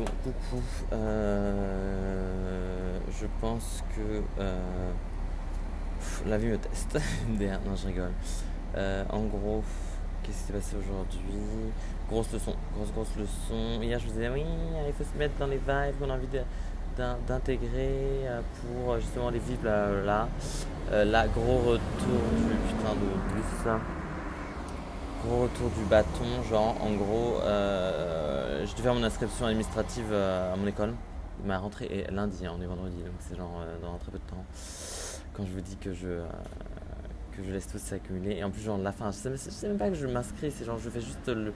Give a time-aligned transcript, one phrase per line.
[0.00, 0.62] bon, coucou.
[0.92, 1.78] Euh,
[3.20, 4.92] je pense que euh,
[6.26, 6.94] la vie me teste.
[7.28, 8.12] non, je rigole.
[8.76, 9.62] Euh, en gros,
[10.22, 11.72] qu'est-ce qui s'est passé aujourd'hui?
[12.08, 13.82] Grosse leçon, grosse, grosse leçon.
[13.82, 14.44] Hier, je vous disais, oui,
[14.86, 16.28] il faut se mettre dans les vibes qu'on a envie
[17.26, 18.26] d'intégrer
[18.60, 19.64] pour justement les vivre
[20.04, 20.28] là.
[20.90, 21.26] là.
[21.28, 23.99] gros retour du putain de bus
[25.24, 30.52] gros retour du bâton, genre en gros, euh, je devais faire mon inscription administrative euh,
[30.52, 30.94] à mon école.
[31.44, 34.18] Ma rentrée est lundi, hein, on est vendredi, donc c'est genre euh, dans très peu
[34.18, 34.44] de temps.
[35.34, 36.20] Quand je vous dis que je,
[37.32, 38.36] que je laisse tout s'accumuler.
[38.36, 40.64] Et en plus, genre la fin, je sais, sais même pas que je m'inscris, c'est
[40.64, 41.52] genre je fais juste le,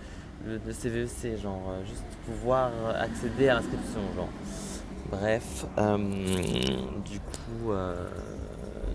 [0.47, 4.29] le, CVEC, genre juste pouvoir accéder à l'inscription, genre.
[5.11, 5.67] Bref,
[7.05, 7.73] du coup,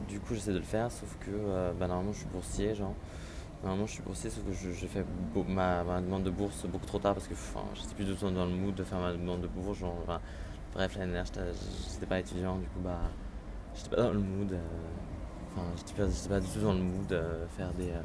[0.08, 1.32] du coup j'essaie de le faire, sauf que
[1.80, 2.96] bah, normalement je suis boursier, genre.
[3.62, 5.06] Normalement, je suis boursier, sauf que j'ai fait
[5.50, 8.46] ma, demande de bourse beaucoup trop tard parce que je j'étais plus du tout dans
[8.46, 9.80] le mood de faire ma demande de bourse.
[9.80, 9.96] Genre,
[10.74, 11.32] bref, l'année dernière,
[11.92, 13.02] j'étais pas étudiant, du coup, bah,
[13.76, 14.54] j'étais pas dans le mood.
[14.54, 14.60] Euh,
[15.52, 17.90] enfin, j'étais pas, pas, du tout dans le mood de euh, faire des.
[17.90, 18.02] Euh,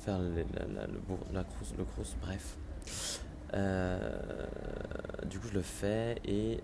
[0.00, 1.00] faire le, la, le,
[1.32, 1.44] la
[1.78, 2.58] le cross, bref.
[5.28, 6.60] du coup, je le fais et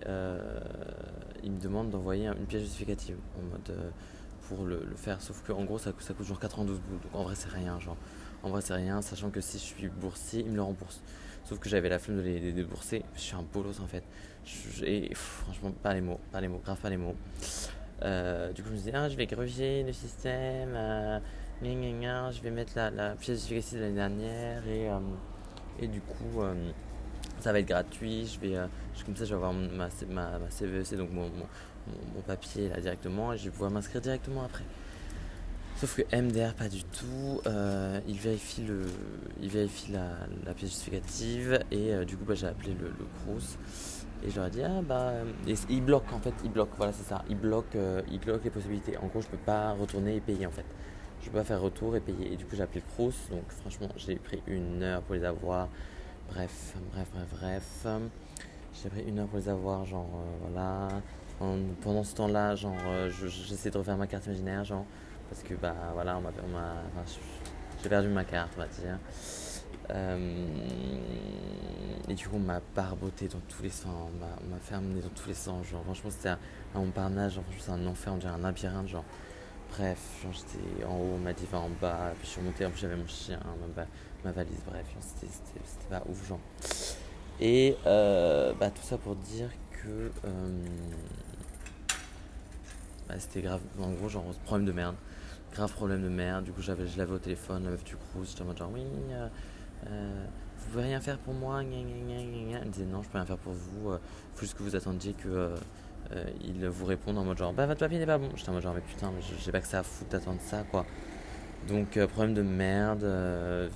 [1.43, 3.91] il me demande d'envoyer une pièce justificative en mode
[4.47, 5.21] pour le, faire.
[5.21, 6.99] Sauf qu'en gros, ça, ça, coûte genre 92 boules.
[7.01, 7.79] Donc en vrai, c'est rien.
[7.79, 7.97] Genre,
[8.43, 9.01] en vrai, c'est rien.
[9.01, 11.01] Sachant que si je suis boursier, il me le rembourse.
[11.45, 13.03] Sauf que j'avais la flemme de les, débourser.
[13.15, 14.03] Je suis un bolos en fait.
[14.83, 16.19] et franchement, pas les mots.
[16.31, 16.61] Pas les mots.
[16.63, 17.15] Grave pas les mots.
[18.03, 20.73] Euh, du coup, je me dis, ah, je vais grever le système.
[20.75, 21.19] Euh,
[21.61, 24.67] je vais mettre la, la pièce justificative de l'année dernière.
[24.67, 24.99] Et, euh,
[25.79, 26.41] et du coup.
[27.43, 28.57] Euh, ça va être gratuit, je vais,
[29.05, 31.29] comme ça je vais avoir ma, ma, ma CVEC, donc mon,
[32.15, 34.63] mon, papier là directement et je vais pouvoir m'inscrire directement après.
[35.77, 38.85] Sauf que MDR pas du tout, euh, il vérifie, le,
[39.41, 43.57] il vérifie la, pièce justificative et euh, du coup bah, j'ai appelé le, le Crous
[44.25, 45.13] et je leur ai dit ah bah
[45.69, 48.49] il bloque en fait, il bloque, voilà c'est ça, il bloque, euh, il bloque les
[48.49, 48.97] possibilités.
[48.97, 50.65] En gros je peux pas retourner et payer en fait.
[51.21, 53.43] Je peux pas faire retour et payer et du coup j'ai appelé le Crous donc
[53.49, 55.67] franchement j'ai pris une heure pour les avoir.
[56.29, 57.87] Bref, bref, bref, bref.
[58.73, 60.09] J'ai pris une heure pour les avoir, genre
[60.41, 60.87] voilà
[61.81, 64.85] pendant ce temps-là, genre, euh, j'essaie de refaire ma carte imaginaire, genre,
[65.29, 66.31] parce que, bah, voilà, on m'a,
[67.81, 68.97] j'ai perdu ma carte, on va dire.
[69.89, 70.45] Euh,
[72.07, 75.27] et du coup, on m'a barboté dans tous les sens, on m'a, fait dans tous
[75.27, 76.39] les sens, genre, franchement, c'était un,
[76.75, 79.05] un Montparnasse, genre, c'était un enfer, on dirait un labyrinthe, genre.
[79.77, 82.79] Bref, j'étais en haut, m'a dit va en bas, puis je suis remonté, en plus
[82.79, 83.39] j'avais mon chien,
[83.75, 83.85] ma,
[84.23, 85.31] ma valise, bref, c'était,
[85.89, 86.39] pas ouf, genre.
[87.39, 90.11] Et euh, bah, tout ça pour dire que
[93.07, 94.95] bah, c'était grave, en gros, genre, problème de merde.
[95.53, 96.45] Grave problème de merde.
[96.45, 98.29] Du coup, j'avais, je l'avais au téléphone, la meuf du cruise.
[98.29, 99.27] J'étais en mode genre, oui, euh,
[99.87, 100.25] euh,
[100.57, 101.61] vous pouvez rien faire pour moi.
[101.61, 103.91] Elle me disait, non, je peux rien faire pour vous.
[103.91, 103.99] Euh,
[104.33, 105.53] faut juste que vous attendiez que.
[106.43, 108.63] Il vous réponde en mode genre bah votre papier n'est pas bon j'étais en mode
[108.63, 110.85] genre mais putain mais j'ai pas que ça à foutre d'attendre ça quoi
[111.67, 113.71] donc problème de merde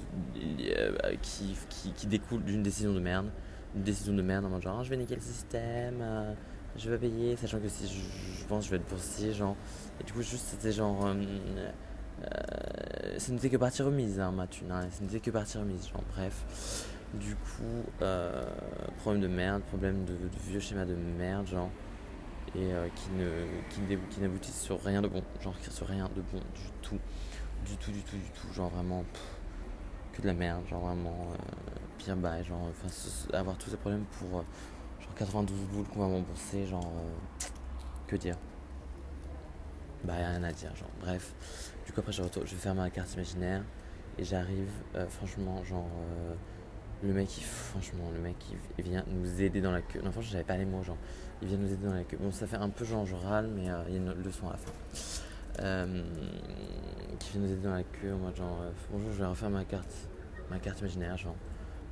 [1.22, 3.30] qui, qui, qui, découle d'une décision de merde
[3.76, 6.04] une décision de merde en mode genre je vais niquer le système
[6.78, 9.56] je vais payer, sachant que si je, pense je vais être boursier, genre.
[10.00, 11.08] Et du coup, juste c'était genre.
[11.08, 11.16] Euh,
[12.24, 15.88] euh, ce n'était que partie remise, hein, ma thune, hein, ce n'était que partie remise,
[15.88, 16.86] genre, bref.
[17.14, 18.46] Du coup, euh,
[19.00, 20.14] problème de merde, problème de,
[20.48, 21.70] vieux schéma de merde, genre.
[22.56, 23.46] Et qui ne
[24.10, 27.00] qui, n'aboutissent sur rien de bon, genre sur rien de bon du tout.
[27.66, 29.04] Du tout, du tout, du tout, genre vraiment.
[30.14, 31.28] que de la merde, genre vraiment.
[31.98, 32.70] pire bail, genre.
[32.70, 34.44] Enfin, avoir tous ces problèmes pour
[35.18, 36.86] 92 boules qu'on va rembourser, genre.
[36.86, 37.46] Euh,
[38.08, 38.38] que dire?
[40.04, 40.90] Bah, rien à dire, genre.
[41.02, 41.34] Bref.
[41.86, 43.64] Du coup, après, je, je vais faire ma carte imaginaire.
[44.18, 45.90] Et j'arrive, euh, franchement, genre.
[47.04, 48.36] Euh, le mec, il, franchement, le mec,
[48.78, 50.00] il, vient nous aider dans la queue.
[50.04, 50.98] Non, franchement, j'avais pas les mots, genre.
[51.42, 52.18] Il vient nous aider dans la queue.
[52.20, 54.54] Bon, ça fait un peu genre, je râle, mais il y a une leçon à
[54.54, 54.72] la fin.
[57.20, 58.62] qui vient nous aider dans la queue en mode genre.
[58.92, 59.94] bonjour, je vais refaire ma carte,
[60.50, 61.36] ma carte imaginaire, genre.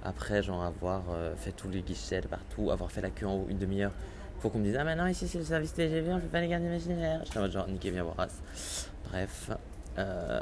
[0.05, 3.47] Après, genre, avoir euh, fait tous les guichets partout, avoir fait la queue en haut
[3.49, 3.91] une demi-heure
[4.40, 6.47] pour qu'on me dise Ah, maintenant ici c'est le service TGV, on fait pas les
[6.47, 7.22] gardes imaginaires.
[7.25, 8.91] J'étais en mode genre, niquez bien vos races.
[9.05, 9.49] Bref,
[9.97, 10.41] euh,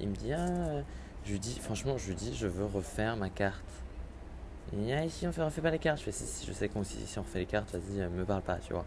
[0.00, 0.82] il me dit Ah,
[1.24, 3.64] je lui dis, franchement, je lui dis, je veux refaire ma carte.
[4.72, 5.98] Il dit Ah, ici on fait, refait pas les cartes.
[5.98, 8.08] Je fais Si, si, je sais qu'on si, si on refait les cartes, vas-y, euh,
[8.10, 8.84] me parle pas, tu vois.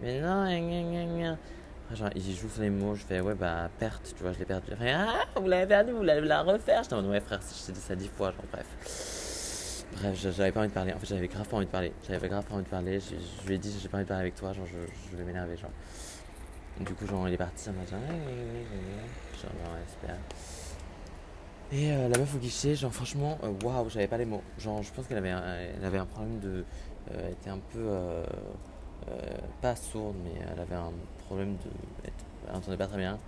[0.00, 0.46] Mais non,
[1.94, 4.44] genre, il joue sur les mots, je fais ouais, bah, perte, tu vois, je l'ai
[4.44, 4.70] perdu.
[4.76, 6.82] Fait, ah, vous l'avez perdu, vous l'avez la refaire.
[6.82, 8.66] J'étais en ouais, frère, je t'ai dit ça dix fois, genre, bref.
[9.92, 10.92] Bref, j'avais pas envie de parler.
[10.92, 11.92] En fait, j'avais grave pas envie de parler.
[12.08, 13.00] J'avais grave pas envie de parler.
[13.00, 14.78] Je, lui ai dit, j'ai pas envie de parler avec toi, genre, je,
[15.10, 15.70] je vais m'énerver, genre.
[16.80, 20.14] Du coup, genre, il est parti, ça m'a dit, ouais, ouais, ouais, genre, ouais.
[21.72, 24.42] Et euh, la meuf au guichet, genre franchement, euh, waouh, j'avais pas les mots.
[24.58, 25.42] Genre, je pense qu'elle avait, un,
[25.76, 26.64] elle avait un problème de.
[27.10, 27.88] euh, elle était un peu.
[29.60, 30.92] pas sourde, mais elle avait un
[31.26, 32.10] problème de.
[32.48, 33.18] Elle entendait pas très bien.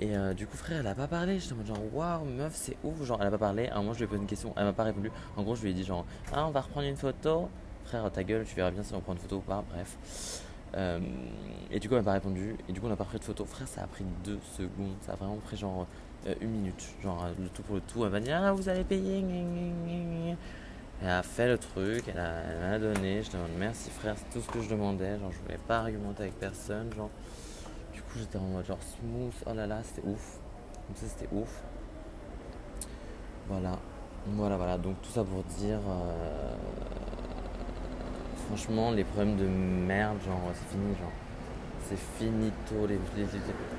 [0.00, 1.38] Et du coup, frère, elle a pas parlé.
[1.38, 3.04] J'étais en mode genre, waouh, meuf, c'est ouf.
[3.04, 3.68] Genre, elle a pas parlé.
[3.68, 4.52] À un moment, je lui ai posé une question.
[4.56, 5.12] Elle m'a pas répondu.
[5.36, 7.48] En gros, je lui ai dit, genre, ah, on va reprendre une photo.
[7.84, 9.62] Frère, ta gueule, tu verras bien si on prend une photo ou pas.
[9.70, 10.42] Bref.
[11.70, 12.56] Et du coup, elle m'a pas répondu.
[12.68, 13.44] Et du coup, on n'a pas pris de photo.
[13.44, 14.96] Frère, ça a pris deux secondes.
[15.02, 15.86] Ça a vraiment pris genre
[16.26, 16.82] euh, une minute.
[17.02, 18.04] Genre, euh, le tout pour le tout.
[18.04, 19.24] Elle m'a dit, ah, vous allez payer.
[21.02, 22.04] Elle a fait le truc.
[22.08, 23.22] Elle a, elle m'a donné.
[23.22, 24.14] Je demande merci, frère.
[24.16, 25.18] C'est tout ce que je demandais.
[25.18, 26.92] Genre, je voulais pas argumenter avec personne.
[26.94, 27.10] Genre,
[27.92, 29.34] du coup, j'étais en mode genre smooth.
[29.46, 30.38] Oh là là, c'était ouf.
[30.86, 31.62] Comme ça, c'était ouf.
[33.48, 33.78] Voilà.
[34.26, 34.78] Voilà, voilà.
[34.78, 35.80] Donc, tout ça pour dire.
[35.88, 36.54] euh,
[38.46, 41.10] franchement, les problèmes de merde, genre, c'est fini, genre.
[41.88, 42.86] C'est finito.
[42.86, 42.98] Les,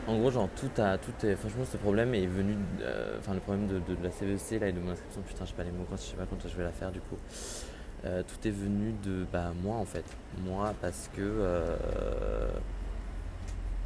[0.08, 0.98] en gros, genre, tout a.
[0.98, 2.56] Tout est, franchement, ce problème est venu.
[2.82, 5.56] euh, Enfin, le problème de, la CVC, là, et de mon inscription, putain, je sais
[5.56, 7.18] pas les mots, je sais pas quand je vais la faire, du coup.
[8.06, 10.04] Euh, tout est venu de bah, moi, en fait.
[10.44, 11.22] Moi, parce que.
[11.22, 12.50] euh,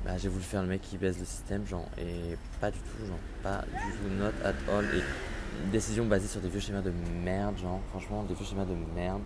[0.06, 3.06] bah, j'ai voulu faire le mec qui baisse le système, genre, et pas du tout,
[3.06, 4.86] genre, pas du tout, not at all.
[4.86, 6.92] Et décision basée sur des vieux schémas de
[7.24, 9.22] merde, genre, franchement, des vieux schémas de merde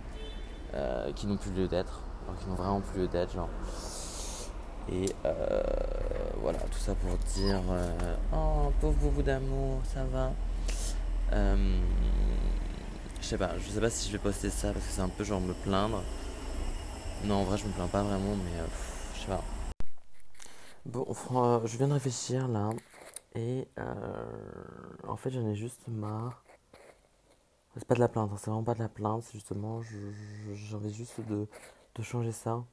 [1.16, 2.02] qui n'ont plus lieu d'être,
[2.40, 3.50] qui n'ont vraiment plus lieu d'être, genre.
[4.92, 5.64] Et euh,
[6.42, 10.32] voilà, tout ça pour dire euh, Oh, pauvre boubou d'amour, ça va
[11.34, 11.80] Euh,
[13.22, 15.10] Je sais pas, je sais pas si je vais poster ça parce que c'est un
[15.10, 16.04] peu genre me plaindre.
[17.24, 18.66] Non, en vrai, je me plains pas vraiment, mais euh,
[19.16, 19.44] je sais pas.
[20.86, 21.06] Bon,
[21.66, 22.72] je viens de réfléchir là,
[23.36, 23.68] et
[25.08, 26.44] en fait, j'en ai juste marre.
[27.76, 30.76] C'est pas de la plainte, hein, c'est vraiment pas de la plainte, c'est justement, j'ai
[30.76, 31.48] envie juste de,
[31.96, 32.64] de changer ça.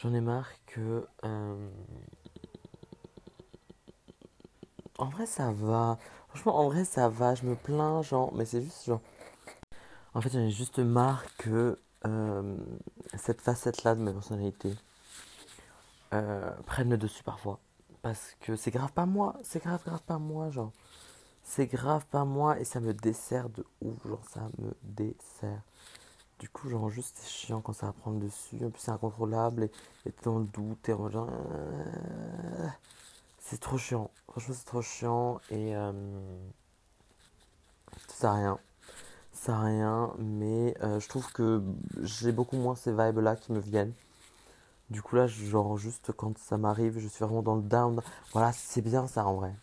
[0.00, 1.06] J'en ai marre que.
[1.24, 1.68] euh,
[4.98, 5.98] en vrai, ça va.
[6.28, 7.34] Franchement, en vrai, ça va.
[7.34, 8.32] Je me plains, genre.
[8.34, 9.00] Mais c'est juste, genre.
[10.14, 12.56] En fait, j'en ai juste marre que euh,
[13.16, 14.74] cette facette-là de ma personnalité
[16.14, 17.58] euh, prenne le dessus parfois.
[18.02, 19.36] Parce que c'est grave pas moi.
[19.42, 20.72] C'est grave, grave pas moi, genre.
[21.42, 24.06] C'est grave pas moi et ça me dessert de ouf.
[24.06, 25.62] Genre, ça me dessert.
[26.38, 28.64] Du coup, genre, juste, c'est chiant quand ça va prendre dessus.
[28.64, 29.64] En plus, c'est incontrôlable
[30.06, 30.78] et t'es dans le doute.
[30.82, 31.28] T'es genre.
[31.30, 32.68] euh,
[33.40, 34.10] C'est trop chiant.
[34.30, 35.76] Franchement, c'est trop chiant et.
[35.76, 35.92] euh,
[38.08, 38.58] ça rien.
[39.32, 41.62] Ça rien, mais euh, je trouve que
[42.02, 43.94] j'ai beaucoup moins ces vibes-là qui me viennent.
[44.90, 48.02] Du coup, là, genre, juste quand ça m'arrive, je suis vraiment dans le down.
[48.32, 49.54] Voilà, c'est bien ça en vrai.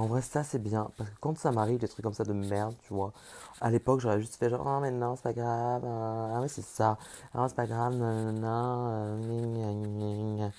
[0.00, 0.90] En vrai, ça c'est bien.
[0.96, 3.12] Parce que quand ça m'arrive, des trucs comme ça de merde, tu vois.
[3.60, 5.82] À l'époque, j'aurais juste fait genre, oh, mais non, c'est pas grave.
[5.84, 6.96] euh, ah, ouais, c'est ça.
[7.34, 7.94] Ah, c'est pas grave.
[8.00, 10.52] euh, gna, gna, gna, gna.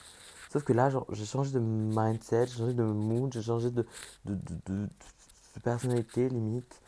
[0.51, 3.85] Sauf que là, j'ai changé de mindset, j'ai changé de mood, j'ai changé de,
[4.25, 4.89] de, de, de-
[5.63, 6.81] personnalité, limite.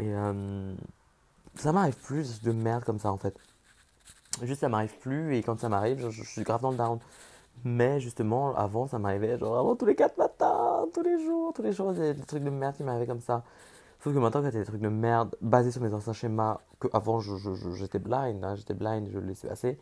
[0.00, 0.74] Et euh,
[1.56, 3.36] ça m'arrive plus, de merde comme ça, en fait.
[4.42, 6.98] Juste, ça m'arrive plus, et quand ça m'arrive, je, je suis grave dans le down.
[7.64, 11.62] Mais justement, avant, ça m'arrivait genre vraiment tous les 4 matins, tous les jours, tous
[11.62, 13.44] les jours, il y a des trucs de merde qui m'arrivaient comme ça.
[14.02, 16.14] Sauf que maintenant, quand il y a des trucs de merde basés sur mes anciens
[16.14, 19.78] schémas, que avant j'étais blind, hein, j'étais blind, je le laissais passer.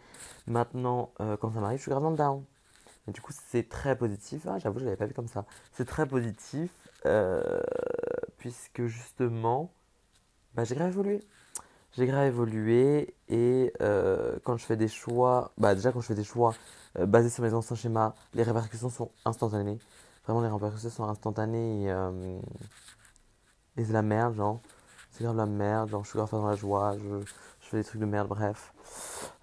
[0.47, 2.43] Maintenant, euh, quand ça m'arrive, je suis grave down.
[3.07, 4.47] Du coup, c'est très positif.
[4.49, 5.45] Ah, j'avoue, je l'avais pas vu comme ça.
[5.73, 6.71] C'est très positif,
[7.07, 7.61] euh,
[8.39, 9.71] puisque justement,
[10.55, 11.23] bah, j'ai grave évolué.
[11.93, 16.15] J'ai grave évolué et euh, quand je fais des choix, bah déjà quand je fais
[16.15, 16.55] des choix
[16.99, 19.79] basés sur mes anciens schémas, les répercussions sont instantanées.
[20.29, 22.41] Vraiment, les répercussions sont instantanées et, euh,
[23.77, 24.61] et c'est la merde, genre.
[25.11, 27.21] C'est grave la merde, genre je suis grave dans la joie, je,
[27.61, 28.73] je fais des trucs de merde, bref.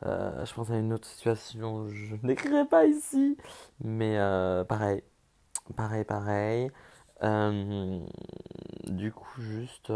[0.05, 3.37] Euh, je pense à une autre situation, je n'écrirai pas ici,
[3.83, 5.03] mais euh, pareil,
[5.77, 6.71] pareil, pareil.
[7.23, 7.99] Euh,
[8.87, 9.91] du coup, juste.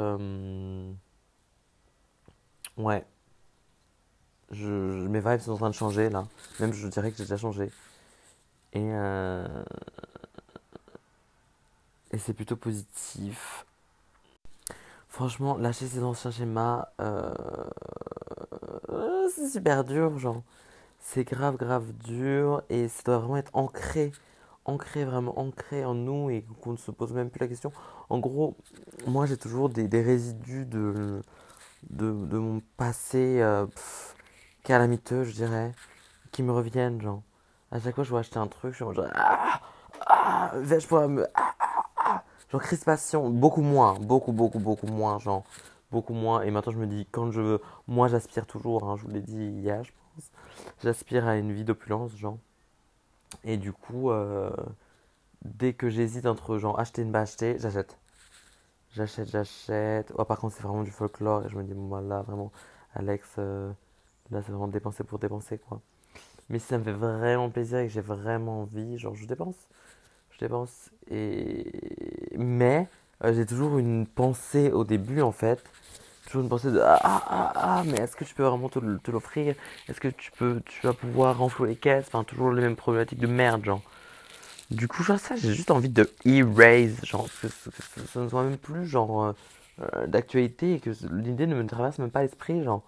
[2.78, 3.06] ouais,
[4.52, 6.28] je- mes vibes sont en train de changer là.
[6.60, 7.72] Même je dirais que j'ai déjà changé.
[8.74, 9.48] Et, euh,
[12.12, 13.66] et c'est plutôt positif.
[15.08, 17.34] Franchement, lâcher ses anciens schémas, euh,
[19.36, 20.44] c'est super dur, genre.
[21.00, 24.12] C'est grave, grave dur et ça doit vraiment être ancré,
[24.66, 27.72] ancré, vraiment ancré en nous et qu'on ne se pose même plus la question.
[28.10, 28.56] En gros,
[29.08, 31.22] moi j'ai toujours des, des résidus de,
[31.90, 33.66] de, de mon passé euh,
[34.64, 35.72] calamiteux, je dirais,
[36.32, 37.22] qui me reviennent, genre.
[37.72, 39.62] À chaque fois je veux acheter un truc, je suis en genre, ah,
[40.06, 41.54] ah, vais-je pouvoir me, ah,
[42.52, 45.44] genre crispation, beaucoup moins, beaucoup, beaucoup, beaucoup moins, genre,
[45.92, 46.42] beaucoup moins.
[46.44, 49.22] Et maintenant je me dis, quand je veux, moi j'aspire toujours, hein, je vous l'ai
[49.22, 50.32] dit hier, je pense,
[50.84, 52.38] j'aspire à une vie d'opulence, genre.
[53.44, 54.52] Et du coup, euh,
[55.46, 57.98] dès que j'hésite entre genre acheter et ne pas acheter, j'achète.
[58.94, 60.12] j'achète, j'achète.
[60.18, 62.52] Oh, par contre, c'est vraiment du folklore et je me dis, bon, bah, là, vraiment,
[62.96, 63.72] Alex, euh,
[64.32, 65.82] là, c'est vraiment dépenser pour dépenser, quoi.
[66.50, 69.56] Mais si ça me fait vraiment plaisir et que j'ai vraiment envie, genre, je dépense.
[70.40, 70.90] Je dépense.
[71.12, 71.72] Et...
[72.38, 72.88] Mais,
[73.24, 75.62] euh, j'ai toujours une pensée au début, en fait.
[76.26, 78.80] Toujours une pensée de ah ah ah, ah mais est-ce que tu peux vraiment te,
[79.12, 79.56] l'offrir?
[79.88, 82.06] Est-ce que tu peux tu vas pouvoir renflouer les caisses?
[82.08, 83.82] Enfin toujours les mêmes problématiques de merde genre.
[84.70, 88.44] Du coup, genre ça, j'ai juste envie de erase, genre que, que, ça ne soit
[88.44, 89.34] même plus genre euh,
[89.82, 92.84] euh, d'actualité et que l'idée ne me traverse même pas l'esprit, genre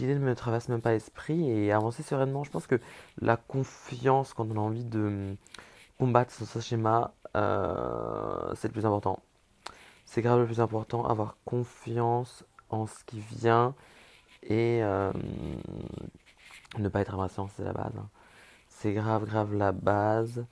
[0.00, 2.42] l'idée ne me traverse même pas l'esprit et avancer sereinement.
[2.42, 2.80] Je pense que
[3.20, 5.36] la confiance quand on a envie de
[5.98, 9.20] combattre ce schéma, euh, c'est le plus important.
[10.04, 13.74] C'est grave le plus important, avoir confiance en ce qui vient
[14.42, 15.12] et euh,
[16.78, 17.92] ne pas être impatient, c'est la base.
[17.98, 18.08] Hein.
[18.68, 20.46] C'est grave, grave la base.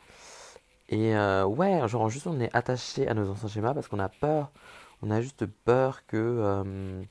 [0.89, 4.09] Et euh, ouais, genre juste on est attaché à nos anciens schémas parce qu'on a
[4.09, 4.51] peur.
[5.03, 7.05] On a juste peur que...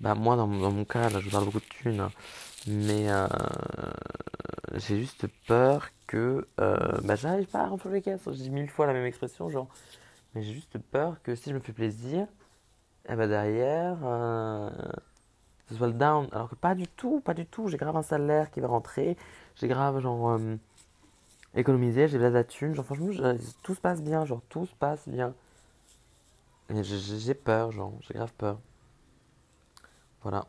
[0.00, 2.00] Bah moi dans, mon cas, là je parle beaucoup de thunes.
[2.00, 2.10] Hein,
[2.66, 3.08] mais
[4.74, 6.46] j'ai juste peur que...
[6.56, 8.28] bah j'arrive pas à remplir les caisses.
[8.32, 9.68] J'ai mille fois la même expression, genre...
[10.34, 12.26] Mais j'ai juste peur que si je me fais plaisir,
[13.08, 13.98] eh bah derrière,
[15.68, 16.28] ce soit le down.
[16.32, 17.68] Alors que pas du tout, pas du tout.
[17.68, 19.16] J'ai grave un salaire qui va rentrer.
[19.54, 20.40] J'ai grave genre
[21.54, 23.10] économiser, j'ai de la thune, genre franchement,
[23.62, 25.34] tout se passe bien, genre tout se passe bien.
[26.70, 28.58] Et j'ai peur, genre, j'ai grave peur.
[30.22, 30.46] Voilà.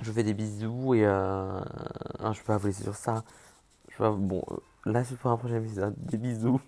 [0.00, 1.60] Je vous fais des bisous et euh,
[2.20, 3.24] hein, je peux pas vous laisser sur ça.
[3.98, 5.94] Bon, euh, là c'est pour un prochain épisode.
[5.98, 6.60] Des bisous.